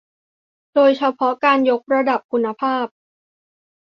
[0.73, 2.85] โดยเฉพาะการยกระดับคุณภาพ